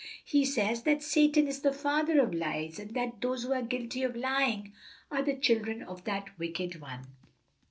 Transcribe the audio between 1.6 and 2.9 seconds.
the father of lies,